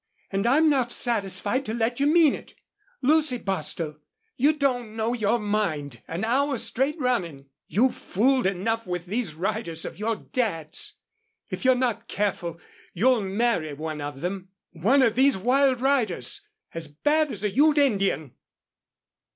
[0.31, 2.55] And I'm not satisfied to let you mean it.
[3.03, 3.97] Lucy Bostil,
[4.35, 7.49] you don't know your mind an hour straight running.
[7.67, 10.95] You've fooled enough with these riders of your Dad's.
[11.51, 12.59] If you're not careful
[12.95, 14.49] you'll marry one of them....
[14.71, 16.47] One of these wild riders!
[16.73, 18.31] As bad as a Ute Indian!